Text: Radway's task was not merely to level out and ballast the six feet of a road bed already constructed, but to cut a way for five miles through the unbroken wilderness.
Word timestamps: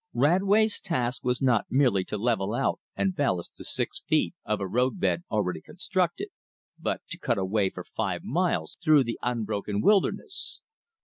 Radway's 0.15 0.79
task 0.79 1.23
was 1.23 1.43
not 1.43 1.67
merely 1.69 2.03
to 2.05 2.17
level 2.17 2.55
out 2.55 2.79
and 2.95 3.15
ballast 3.15 3.55
the 3.57 3.63
six 3.63 4.01
feet 4.07 4.33
of 4.43 4.59
a 4.59 4.67
road 4.67 4.99
bed 4.99 5.21
already 5.29 5.61
constructed, 5.61 6.29
but 6.79 7.01
to 7.09 7.19
cut 7.19 7.37
a 7.37 7.45
way 7.45 7.69
for 7.69 7.83
five 7.83 8.23
miles 8.23 8.77
through 8.83 9.03
the 9.03 9.19
unbroken 9.21 9.79
wilderness. 9.79 10.63